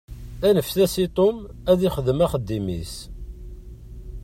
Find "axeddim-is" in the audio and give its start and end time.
2.25-2.95